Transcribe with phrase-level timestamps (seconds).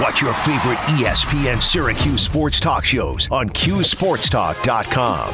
[0.00, 5.30] Watch your favorite ESPN Syracuse sports talk shows on QSportsTalk.com.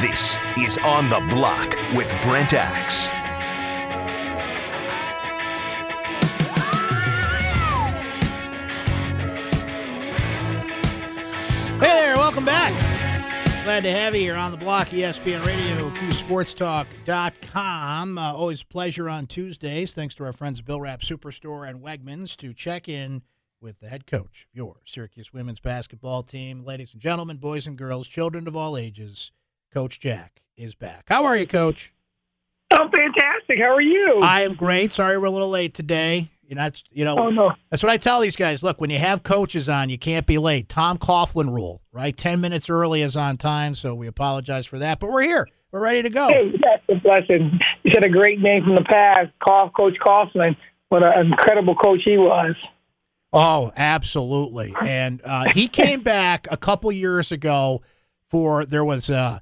[0.00, 3.13] This is On the Block with Brent Axe.
[13.74, 18.18] Glad to have you here on the block, ESPN Radio, QSportsTalk.com.
[18.18, 22.36] Uh, always a pleasure on Tuesdays, thanks to our friends Bill Rapp Superstore and Wegmans,
[22.36, 23.22] to check in
[23.60, 26.64] with the head coach of your Syracuse women's basketball team.
[26.64, 29.32] Ladies and gentlemen, boys and girls, children of all ages,
[29.72, 31.06] Coach Jack is back.
[31.08, 31.92] How are you, Coach?
[32.70, 33.58] I'm fantastic.
[33.58, 34.20] How are you?
[34.22, 34.92] I am great.
[34.92, 36.30] Sorry we're a little late today.
[36.54, 37.52] You know, that's, you know, oh no.
[37.70, 38.62] That's what I tell these guys.
[38.62, 40.68] Look, when you have coaches on, you can't be late.
[40.68, 42.16] Tom Coughlin rule, right?
[42.16, 45.00] 10 minutes early is on time, so we apologize for that.
[45.00, 45.48] But we're here.
[45.72, 46.28] We're ready to go.
[46.28, 47.58] Hey, that's a blessing.
[47.82, 50.56] You said a great name from the past, Coach Coughlin.
[50.90, 52.54] What an incredible coach he was.
[53.32, 54.72] Oh, absolutely.
[54.80, 57.82] And uh, he came back a couple years ago
[58.28, 59.40] for there was uh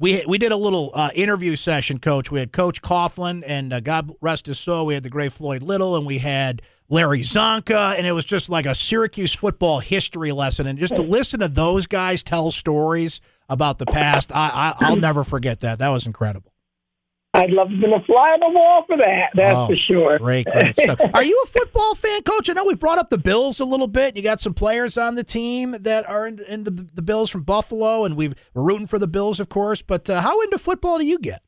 [0.00, 2.30] we we did a little uh, interview session, Coach.
[2.30, 5.62] We had Coach Coughlin, and uh, God rest his soul, we had the great Floyd
[5.62, 10.32] Little, and we had Larry Csonka, and it was just like a Syracuse football history
[10.32, 10.66] lesson.
[10.66, 14.96] And just to listen to those guys tell stories about the past, I, I I'll
[14.96, 15.78] never forget that.
[15.78, 16.49] That was incredible.
[17.32, 19.30] I'd love to have been a fly on the wall for that.
[19.34, 20.18] That's Oh, for sure.
[20.18, 21.00] Great, great stuff.
[21.14, 22.50] Are you a football fan, Coach?
[22.50, 24.16] I know we brought up the Bills a little bit.
[24.16, 28.04] You got some players on the team that are into, into the Bills from Buffalo,
[28.04, 29.80] and we've, we're rooting for the Bills, of course.
[29.80, 31.42] But uh, how into football do you get?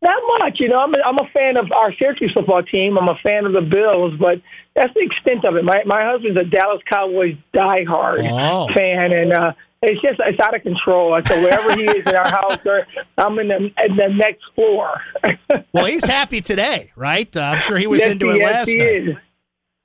[0.00, 0.78] Not much, you know.
[0.78, 2.96] I'm a, I'm a fan of our Syracuse football team.
[2.98, 4.40] I'm a fan of the Bills, but
[4.74, 5.64] that's the extent of it.
[5.64, 8.68] My my husband's a Dallas Cowboys diehard Oh.
[8.74, 11.20] fan, and uh, it's just it's out of control.
[11.26, 12.86] So wherever he is in our house, or
[13.18, 15.00] I'm in the, in the next floor.
[15.72, 17.34] Well, he's happy today, right?
[17.36, 18.86] Uh, I'm sure he was yes, into he, it yes, last he night.
[18.86, 19.16] is.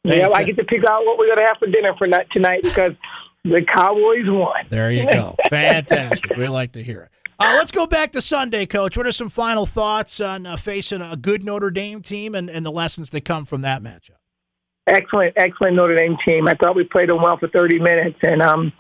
[0.06, 2.64] Yeah, I get to pick out what we're gonna have for dinner for night tonight
[2.64, 2.94] because
[3.44, 4.66] the Cowboys won.
[4.70, 5.36] There you go.
[5.50, 6.38] Fantastic.
[6.38, 7.12] We like to hear it.
[7.40, 8.96] Uh, let's go back to Sunday, Coach.
[8.96, 12.66] What are some final thoughts on uh, facing a good Notre Dame team and, and
[12.66, 14.18] the lessons that come from that matchup?
[14.88, 16.48] Excellent, excellent Notre Dame team.
[16.48, 18.72] I thought we played them well for 30 minutes, and um,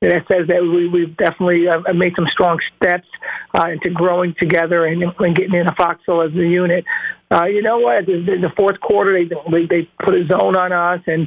[0.00, 3.08] that says that we, we've definitely uh, made some strong steps
[3.54, 6.84] uh, into growing together and, and getting in a foxhole as a unit.
[7.30, 8.06] Uh, you know what?
[8.06, 11.26] The, the, fourth quarter, they, they they put a zone on us, and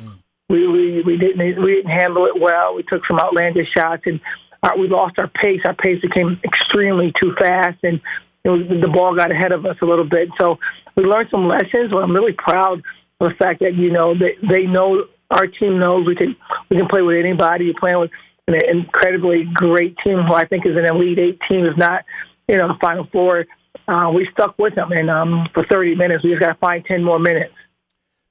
[0.49, 2.75] we, we we didn't we didn't handle it well.
[2.75, 4.19] We took some outlandish shots, and
[4.63, 5.59] uh, we lost our pace.
[5.65, 7.99] Our pace became extremely too fast, and
[8.43, 10.29] it was, the ball got ahead of us a little bit.
[10.39, 10.57] So
[10.95, 11.93] we learned some lessons.
[11.93, 12.81] Well, I'm really proud
[13.19, 16.35] of the fact that you know they they know our team knows we can
[16.69, 17.65] we can play with anybody.
[17.65, 18.11] You're playing with
[18.53, 22.03] an incredibly great team who I think is an elite eight team, if not
[22.47, 23.45] you know the final four.
[23.88, 26.85] Uh, we stuck with them, and um, for 30 minutes, we just got to find
[26.85, 27.53] 10 more minutes.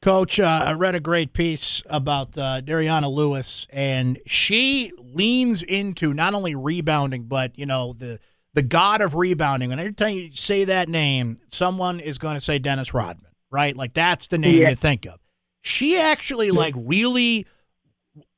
[0.02, 6.14] Coach, uh, I read a great piece about uh, Dariauna Lewis, and she leans into
[6.14, 8.18] not only rebounding, but you know the
[8.54, 9.72] the god of rebounding.
[9.72, 13.76] And every time you say that name, someone is going to say Dennis Rodman, right?
[13.76, 14.70] Like that's the name Yeah.
[14.70, 15.18] you think of.
[15.62, 17.46] She actually like really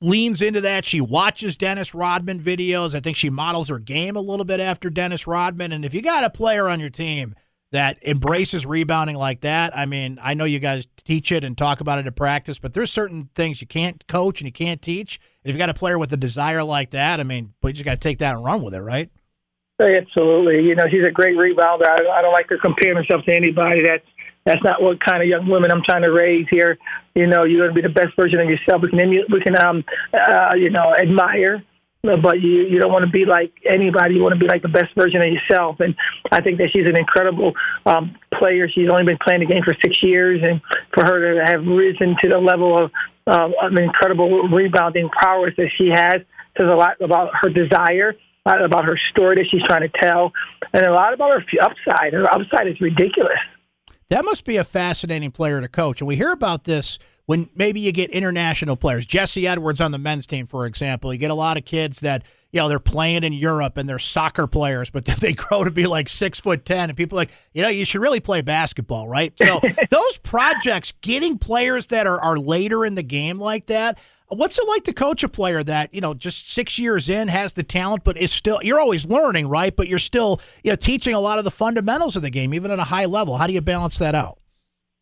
[0.02, 0.84] leans into that.
[0.84, 2.94] She watches Dennis Rodman videos.
[2.94, 5.72] I think she models her game a little bit after Dennis Rodman.
[5.72, 7.34] And if you got a player on your team
[7.70, 11.80] that embraces rebounding like that, I mean, I know you guys teach it and talk
[11.80, 15.20] about it in practice, but there's certain things you can't coach and you can't teach.
[15.44, 17.74] And if you got a player with a desire like that, I mean, but you
[17.74, 19.10] just got to take that and run with it, right?
[19.80, 20.62] Absolutely.
[20.62, 21.88] You know, she's a great rebounder.
[21.88, 23.82] I, I don't like to compare myself to anybody.
[23.82, 24.06] That's
[24.44, 26.78] that's not what kind of young women I'm trying to raise here.
[27.14, 28.82] You know, you're going to be the best version of yourself.
[28.82, 31.62] We can we can um uh, you know admire,
[32.02, 34.14] but you you don't want to be like anybody.
[34.14, 35.76] You want to be like the best version of yourself.
[35.80, 35.94] And
[36.30, 37.52] I think that she's an incredible
[37.86, 38.68] um, player.
[38.68, 40.60] She's only been playing the game for six years, and
[40.94, 42.90] for her to have risen to the level of
[43.26, 46.22] uh, an incredible rebounding prowess that she has
[46.58, 48.14] says a lot about her desire
[48.46, 50.32] lot about her story that she's trying to tell,
[50.72, 52.12] and a lot about her upside.
[52.12, 53.38] Her upside is ridiculous.
[54.12, 56.02] That must be a fascinating player to coach.
[56.02, 59.06] And we hear about this when maybe you get international players.
[59.06, 61.14] Jesse Edwards on the men's team, for example.
[61.14, 63.98] You get a lot of kids that, you know, they're playing in Europe and they're
[63.98, 66.90] soccer players, but then they grow to be like six foot ten.
[66.90, 69.32] And people are like, you know, you should really play basketball, right?
[69.38, 73.98] So those projects, getting players that are, are later in the game like that,
[74.34, 77.52] what's it like to coach a player that, you know, just six years in has
[77.52, 79.74] the talent, but is still you're always learning, right?
[79.74, 82.70] But you're still, you know, teaching a lot of the fundamentals of the game, even
[82.70, 83.36] at a high level.
[83.36, 84.38] How do you balance that out?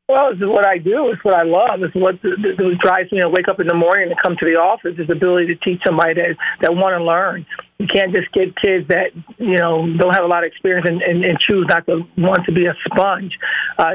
[0.09, 1.11] Well, this is what I do.
[1.11, 1.83] It's what I love.
[1.83, 4.99] It's what drives me to wake up in the morning and come to the office.
[4.99, 7.47] Is the ability to teach somebody that that want to learn.
[7.81, 11.01] You can't just get kids that you know don't have a lot of experience and,
[11.01, 13.39] and, and choose not to want to be a sponge.
[13.79, 13.93] Uh,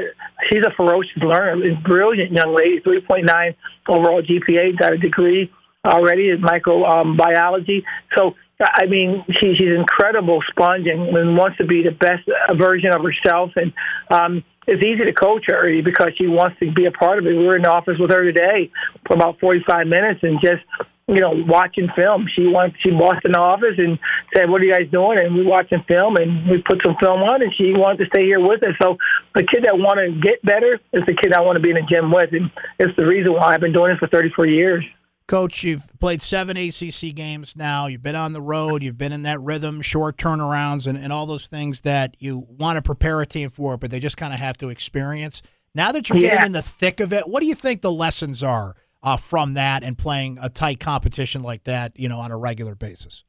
[0.50, 3.54] she's a ferocious learner, brilliant young lady, 3.9
[3.88, 5.52] overall GPA, got a degree
[5.84, 7.84] already in microbiology.
[8.16, 12.28] So I mean, she, she's incredible sponge and, and wants to be the best
[12.58, 13.52] version of herself.
[13.54, 13.72] And
[14.10, 17.36] um, it's easy to coach her because she wants to be a part of it.
[17.36, 18.72] We were in the office with her today
[19.06, 20.64] for about 45 minutes and just
[21.08, 22.26] you know, watching film.
[22.34, 23.98] She went, she walked in the office and
[24.34, 27.22] said, "What are you guys doing?" And we watching film, and we put some film
[27.22, 28.74] on, and she wanted to stay here with us.
[28.82, 28.96] So
[29.34, 31.76] the kid that want to get better is the kid I want to be in
[31.76, 34.84] the gym with, and it's the reason why I've been doing it for 34 years.
[35.28, 37.86] Coach, you've played seven ACC games now.
[37.86, 38.82] You've been on the road.
[38.82, 42.76] You've been in that rhythm, short turnarounds, and, and all those things that you want
[42.76, 45.42] to prepare a team for, but they just kind of have to experience.
[45.74, 48.42] Now that you're getting in the thick of it, what do you think the lessons
[48.42, 48.76] are
[49.06, 52.74] uh, from that and playing a tight competition like that, you know, on a regular
[52.74, 53.24] basis?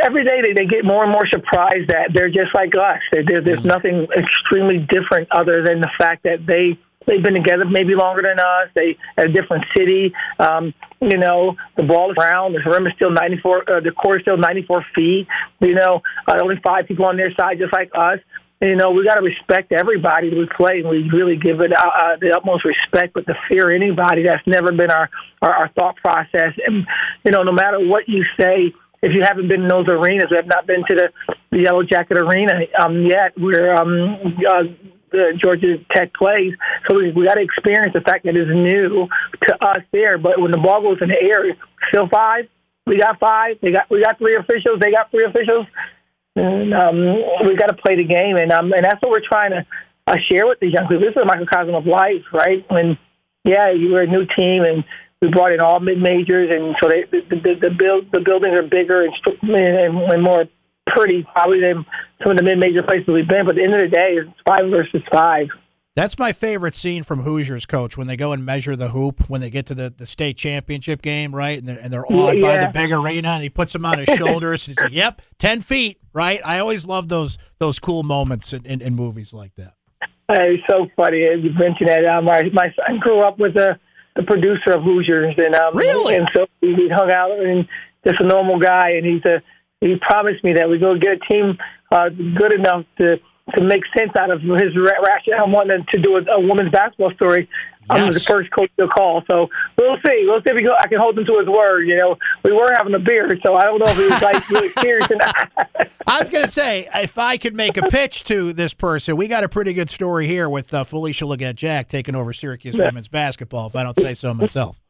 [0.00, 3.00] Every day they, they get more and more surprised that they're just like us.
[3.12, 3.68] They're, they're, there's mm-hmm.
[3.68, 8.38] nothing extremely different other than the fact that they They've been together maybe longer than
[8.38, 8.68] us.
[8.74, 10.12] They at a different city.
[10.38, 12.54] Um, you know, the ball is round.
[12.54, 13.70] The rim is still 94.
[13.70, 15.26] Uh, the court is still 94 feet.
[15.60, 18.20] You know, uh, only five people on their side, just like us.
[18.60, 21.80] You know, we got to respect everybody we play, and we really give it uh,
[21.80, 25.10] uh, the utmost respect, but to fear anybody, that's never been our,
[25.42, 26.54] our our thought process.
[26.66, 26.86] And
[27.24, 28.72] you know, no matter what you say,
[29.02, 31.08] if you haven't been in those arenas, we have not been to the,
[31.50, 33.32] the Yellow Jacket Arena um, yet.
[33.36, 34.62] We're um, uh,
[35.12, 36.54] the Georgia Tech plays.
[36.88, 39.08] So we, we got to experience the fact that it's new
[39.42, 40.16] to us there.
[40.16, 41.54] But when the ball goes in the air,
[41.92, 42.46] still five.
[42.86, 43.56] We got five.
[43.62, 44.80] They got we got three officials.
[44.80, 45.66] They got three officials.
[46.36, 46.98] And um,
[47.46, 49.66] we've got to play the game, and um, and that's what we're trying to
[50.06, 51.00] uh, share with the young people.
[51.00, 52.64] This is a microcosm of life, right?
[52.68, 52.98] When
[53.44, 54.84] yeah, you were a new team, and
[55.22, 58.54] we brought in all mid majors, and so they, the, the, the build the buildings
[58.54, 60.46] are bigger and, and, and more
[60.86, 61.84] pretty probably than
[62.22, 63.46] some of the mid-major places we've been.
[63.46, 65.48] But at the end of the day, it's five versus five.
[65.96, 69.40] That's my favorite scene from Hoosiers, coach, when they go and measure the hoop when
[69.40, 71.56] they get to the, the state championship game, right?
[71.56, 72.58] And they're, and they're awed yeah.
[72.58, 74.66] by the big arena, and he puts them on his shoulders.
[74.66, 78.66] and he's like, "Yep, ten feet, right?" I always love those those cool moments in,
[78.66, 79.74] in, in movies like that.
[80.30, 82.04] It's so funny you mentioned that.
[82.06, 83.78] Um, my my son grew up with the
[84.16, 87.68] the producer of Hoosiers, and um, really, and so we hung out and
[88.04, 89.42] just a normal guy, and he's a
[89.80, 91.56] he promised me that we go get a team
[91.92, 93.18] uh, good enough to
[93.56, 97.12] to make sense out of his rationale I'm wanting to do a, a women's basketball
[97.14, 97.48] story.
[97.90, 98.00] Yes.
[98.00, 99.48] I'm the first coach to call, so
[99.78, 100.24] we'll see.
[100.26, 101.82] We'll see if we go, I can hold him to his word.
[101.82, 104.48] You know, we were having a beer, so I don't know if he was like
[104.48, 105.52] really serious or not.
[106.06, 109.28] I was going to say, if I could make a pitch to this person, we
[109.28, 112.86] got a pretty good story here with uh, Felisha Legette-Jack taking over Syracuse yeah.
[112.86, 113.66] women's basketball.
[113.66, 114.80] If I don't say so myself.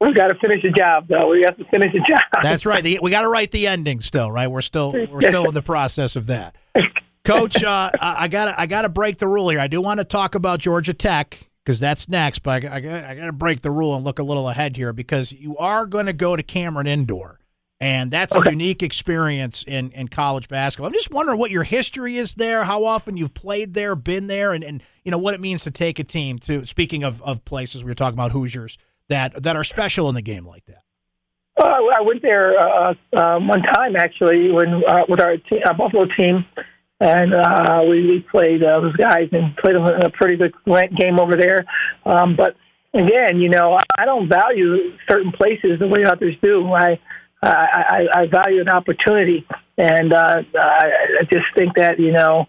[0.00, 1.30] We got to finish the job, though.
[1.30, 2.22] We have to finish the job.
[2.42, 2.84] That's right.
[2.84, 4.46] The, we got to write the ending still, right?
[4.46, 6.54] We're still we're still in the process of that.
[7.28, 9.60] Coach, uh, I got I got to break the rule here.
[9.60, 13.14] I do want to talk about Georgia Tech because that's next, but I, I, I
[13.14, 16.06] got to break the rule and look a little ahead here because you are going
[16.06, 17.38] to go to Cameron Indoor,
[17.80, 18.48] and that's okay.
[18.48, 20.86] a unique experience in, in college basketball.
[20.86, 24.52] I'm just wondering what your history is there, how often you've played there, been there,
[24.52, 26.64] and, and you know what it means to take a team to.
[26.66, 28.78] Speaking of, of places, we were talking about Hoosiers
[29.08, 30.82] that that are special in the game like that?
[31.60, 35.74] Uh, I went there uh, uh, one time actually when uh, with our, te- our
[35.74, 36.44] Buffalo team,
[37.00, 40.52] and uh, we, we played uh, those guys and played a pretty good
[40.98, 41.64] game over there.
[42.04, 42.56] Um, but
[42.92, 46.72] again, you know, I don't value certain places the way others do.
[46.72, 46.98] I
[47.40, 52.46] I, I, value an opportunity, and uh, I, just think that you know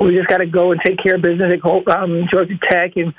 [0.00, 3.14] we just got to go and take care of business at um, Georgia Tech and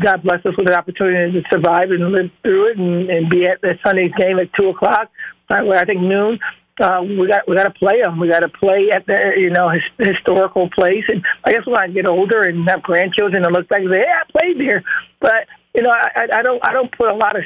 [0.00, 3.44] God bless us with the opportunity to survive and live through it and, and be
[3.44, 5.10] at the Sunday's game at two o'clock.
[5.50, 6.38] right Where I think noon.
[6.80, 8.18] Uh, we got we got to play them.
[8.18, 11.04] We got to play at the you know his, historical place.
[11.08, 14.02] And I guess when I get older and have grandchildren, and look back and say,
[14.04, 14.82] "Yeah, I played there."
[15.20, 17.44] But you know, I, I don't I don't put a lot of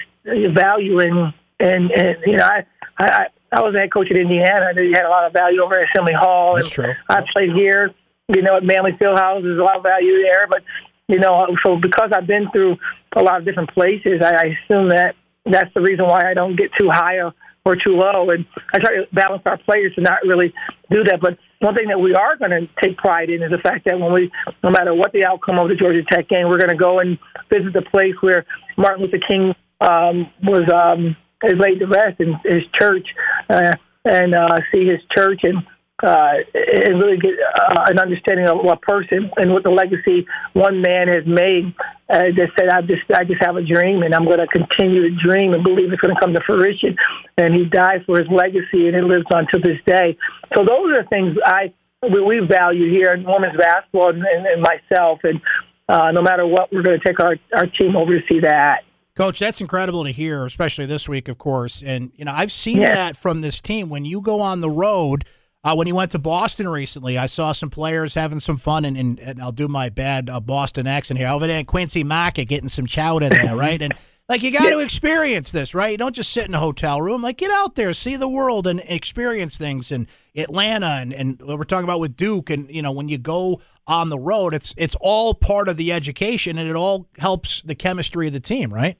[0.54, 2.64] value in and and you know I
[2.98, 4.66] I I was a head coach at Indiana.
[4.66, 6.54] I knew you had a lot of value over at Assembly Hall.
[6.54, 6.94] That's and true.
[7.08, 7.92] I played here.
[8.28, 10.46] You know, at Manley Fieldhouse, there's a lot of value there.
[10.48, 10.62] But
[11.06, 12.76] you know, so because I've been through
[13.16, 15.16] a lot of different places, I, I assume that
[15.46, 17.32] that's the reason why I don't get too high or,
[17.64, 18.30] or too low.
[18.30, 20.52] And I try to balance our players to not really
[20.90, 21.20] do that.
[21.20, 23.98] But one thing that we are going to take pride in is the fact that
[23.98, 24.30] when we,
[24.62, 27.18] no matter what the outcome of the Georgia Tech game, we're going to go and
[27.52, 28.46] visit the place where
[28.76, 33.06] Martin Luther King um, was um, laid to rest in his church,
[33.48, 33.72] uh,
[34.04, 35.58] and uh, see his church and
[36.02, 40.80] uh, and really get uh, an understanding of what person and what the legacy one
[40.80, 41.74] man has made.
[42.10, 45.10] Uh, just said, I just, I just have a dream, and I'm going to continue
[45.10, 46.96] to dream and believe it's going to come to fruition.
[47.36, 50.16] And he died for his legacy, and it lives on to this day.
[50.56, 54.62] So those are things I we, we value here in women's basketball and, and, and
[54.62, 55.20] myself.
[55.24, 55.40] And
[55.88, 58.84] uh, no matter what, we're going to take our our team over to see that.
[59.14, 61.82] Coach, that's incredible to hear, especially this week, of course.
[61.82, 62.94] And you know, I've seen yeah.
[62.94, 65.24] that from this team when you go on the road
[65.64, 68.96] uh, when he went to Boston recently, I saw some players having some fun, and,
[68.96, 71.28] and, and I'll do my bad uh, Boston accent here.
[71.28, 73.80] Over there, Quincy Market getting some chowder there, right?
[73.82, 73.92] And
[74.28, 74.70] like you got yeah.
[74.70, 75.90] to experience this, right?
[75.90, 77.22] You don't just sit in a hotel room.
[77.22, 79.90] Like get out there, see the world, and experience things.
[79.90, 83.60] And Atlanta, and, and we're talking about with Duke, and you know when you go
[83.86, 87.74] on the road, it's it's all part of the education, and it all helps the
[87.74, 88.96] chemistry of the team, right?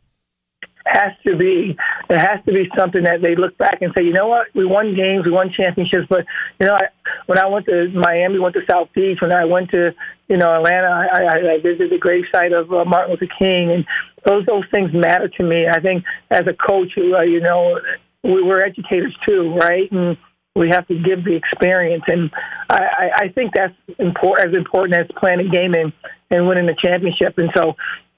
[0.89, 1.77] has to be
[2.09, 4.65] there has to be something that they look back and say, you know what, we
[4.65, 6.25] won games, we won championships, but
[6.59, 6.89] you know, I,
[7.27, 9.95] when I went to Miami, went to South Beach, when I went to
[10.29, 13.87] you know Atlanta, I, I, I visited the gravesite of uh, Martin Luther King, and
[14.25, 15.67] those those things matter to me.
[15.69, 17.79] I think as a coach, uh, you know,
[18.25, 19.91] we, we're educators too, right?
[19.93, 20.17] And
[20.57, 22.31] we have to give the experience, and
[22.71, 25.93] I, I think that's important as important as playing a game and
[26.31, 27.35] and winning a championship.
[27.37, 27.77] And so,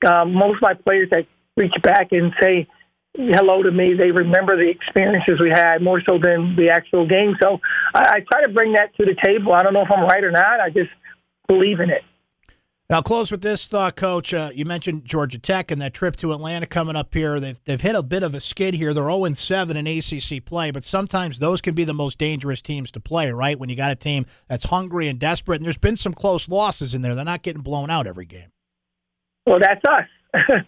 [0.08, 2.66] um, most of my players that reach back and say
[3.16, 3.94] hello to me.
[3.98, 7.34] They remember the experiences we had more so than the actual game.
[7.42, 7.58] So
[7.94, 9.52] I, I try to bring that to the table.
[9.52, 10.60] I don't know if I'm right or not.
[10.60, 10.90] I just
[11.48, 12.02] believe in it.
[12.88, 14.34] Now, close with this thought, Coach.
[14.34, 17.38] Uh, you mentioned Georgia Tech and that trip to Atlanta coming up here.
[17.38, 18.92] They've they've hit a bit of a skid here.
[18.92, 22.90] They're 0 7 in ACC play, but sometimes those can be the most dangerous teams
[22.90, 23.56] to play, right?
[23.56, 26.92] When you got a team that's hungry and desperate, and there's been some close losses
[26.92, 27.14] in there.
[27.14, 28.50] They're not getting blown out every game.
[29.46, 30.08] Well, that's us.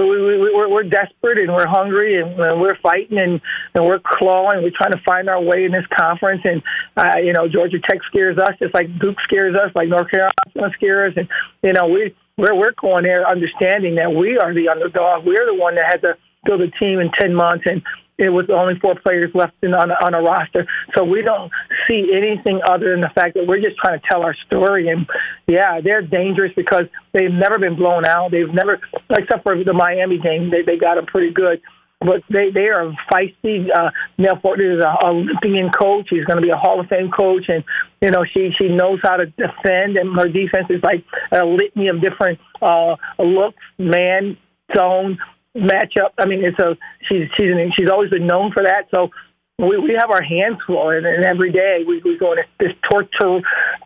[0.00, 3.40] we, we, we're, we're desperate and we're hungry and we're fighting and,
[3.74, 4.62] and we're clawing.
[4.62, 6.40] We're trying to find our way in this conference.
[6.44, 6.62] And,
[6.96, 10.74] uh, you know, Georgia Tech scares us just like Duke scares us, like North Carolina
[10.74, 11.18] scares us.
[11.18, 11.28] And,
[11.62, 15.26] you know, we, we're, we're going there understanding that we are the underdog.
[15.26, 17.64] We're the one that had to build a team in 10 months.
[17.66, 17.82] And,
[18.18, 20.66] it was only four players left in, on, on a roster.
[20.94, 21.50] So we don't
[21.88, 24.88] see anything other than the fact that we're just trying to tell our story.
[24.88, 25.06] And
[25.46, 28.30] yeah, they're dangerous because they've never been blown out.
[28.30, 31.60] They've never, except for the Miami game, they, they got them pretty good.
[32.00, 33.68] But they, they are feisty.
[33.72, 36.08] Uh, Nell Fortner is a Olympian coach.
[36.10, 37.62] He's going to be a Hall of Fame coach, and
[38.00, 39.96] you know she she knows how to defend.
[39.96, 44.36] And her defense is like a litany of different uh, looks, man,
[44.76, 45.18] zone,
[45.56, 46.10] matchup.
[46.18, 46.76] I mean, it's a
[47.08, 48.86] she's she's an, she's always been known for that.
[48.90, 49.10] So
[49.68, 52.72] we, we have our hands full, and, and every day we, we go into this
[52.90, 53.40] torture,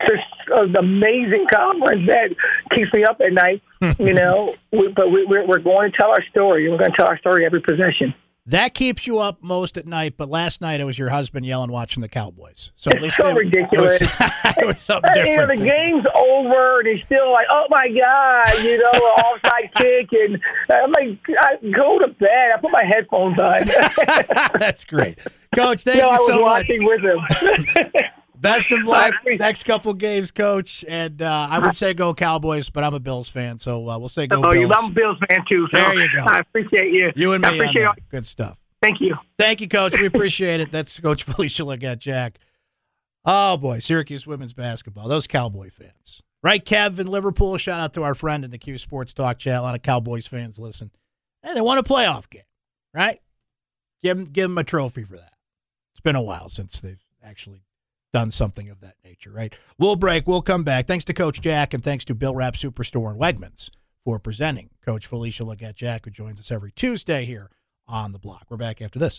[0.06, 0.21] this
[0.56, 2.35] uh, amazing conference that
[2.75, 3.62] keeps me up at night.
[3.99, 6.68] you know, we, but we, we're we're going to tell our story.
[6.71, 8.14] We're going to tell our story every possession.
[8.49, 11.73] That keeps you up most at night, but last night it was your husband yelling
[11.73, 12.71] watching the Cowboys.
[12.76, 14.00] So at least it's so it, ridiculous.
[14.00, 15.28] It was, it was something different.
[15.28, 19.75] You know, the game's over and he's still like, "Oh my god!" You know, offside
[19.75, 20.40] kick, and
[20.71, 23.66] I'm like, I "Go to bed." I put my headphones on.
[24.61, 25.18] That's great,
[25.57, 25.83] Coach.
[25.83, 26.69] Thank you, you so much.
[26.69, 28.03] I was watching with him.
[28.41, 30.85] Best of luck next couple games, Coach.
[30.87, 34.09] And uh, I would say go Cowboys, but I'm a Bills fan, so uh, we'll
[34.09, 34.73] say go oh, Bills.
[34.75, 35.67] I'm a Bills fan too.
[35.73, 36.21] So there you go.
[36.21, 37.13] I appreciate you.
[37.17, 37.49] You and me.
[37.49, 38.59] I appreciate Good stuff.
[38.83, 39.17] Thank you.
[39.39, 39.99] Thank you, Coach.
[39.99, 40.71] We appreciate it.
[40.71, 42.39] That's Coach Felisha Legette-Jack.
[43.25, 45.09] Oh boy, Syracuse women's basketball.
[45.09, 46.65] Those Cowboy fans, right?
[46.65, 47.57] Kev in Liverpool.
[47.57, 49.59] Shout out to our friend in the Q Sports Talk chat.
[49.59, 50.91] A lot of Cowboys fans listen.
[51.43, 52.43] Hey, they won a playoff game,
[52.95, 53.21] right?
[54.03, 55.33] Give them, give them a trophy for that.
[55.97, 57.62] It's been a while since they've actually
[58.12, 59.55] done something of that nature, right?
[59.79, 60.26] We'll break.
[60.26, 60.87] We'll come back.
[60.87, 63.71] Thanks to Coach Jack and thanks to Bill Rapp Superstore and Wegmans
[64.05, 67.50] for presenting Coach Felisha Legette-Jack, who joins us every Tuesday here
[67.88, 68.45] on the block.
[68.50, 69.15] We're back after this.